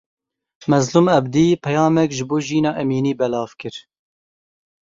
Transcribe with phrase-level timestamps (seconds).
[0.71, 3.75] Mazlûm Ebdî peyamek ji bo Jîna Emînî belav kir.